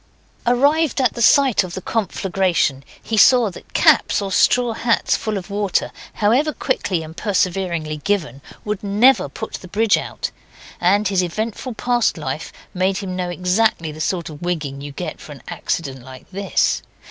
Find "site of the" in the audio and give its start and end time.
1.21-1.79